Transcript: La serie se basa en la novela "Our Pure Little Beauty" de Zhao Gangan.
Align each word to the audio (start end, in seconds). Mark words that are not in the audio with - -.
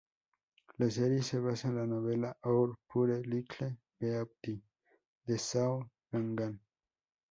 La 0.77 0.89
serie 0.89 1.21
se 1.21 1.37
basa 1.39 1.67
en 1.67 1.75
la 1.75 1.85
novela 1.85 2.35
"Our 2.45 2.75
Pure 2.87 3.21
Little 3.23 3.77
Beauty" 3.99 4.59
de 5.27 5.37
Zhao 5.37 5.91
Gangan. 6.11 6.59